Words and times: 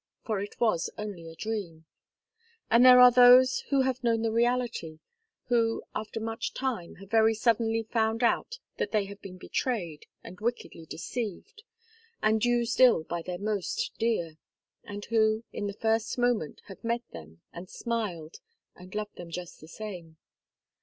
For 0.23 0.39
it 0.41 0.59
was 0.59 0.89
only 0.97 1.29
a 1.29 1.35
dream. 1.35 1.85
And 2.71 2.83
there 2.83 2.99
are 2.99 3.11
those 3.11 3.59
who 3.69 3.81
have 3.81 4.03
known 4.03 4.23
the 4.23 4.31
reality; 4.31 4.97
who, 5.49 5.83
after 5.93 6.19
much 6.19 6.55
time, 6.55 6.95
have 6.95 7.11
very 7.11 7.35
suddenly 7.35 7.83
found 7.83 8.23
out 8.23 8.57
that 8.77 8.91
they 8.91 9.05
have 9.05 9.21
been 9.21 9.37
betrayed 9.37 10.07
and 10.23 10.39
wickedly 10.41 10.87
deceived, 10.87 11.61
and 12.19 12.43
used 12.43 12.79
ill, 12.81 13.03
by 13.03 13.21
their 13.21 13.37
most 13.37 13.91
dear 13.99 14.39
and 14.83 15.05
who, 15.05 15.43
in 15.53 15.67
the 15.67 15.71
first 15.71 16.17
moment, 16.17 16.61
have 16.65 16.83
met 16.83 17.03
them, 17.11 17.41
and 17.53 17.69
smiled, 17.69 18.39
and 18.75 18.95
loved 18.95 19.17
them 19.17 19.29
just 19.29 19.61
the 19.61 19.67
same. 19.67 20.17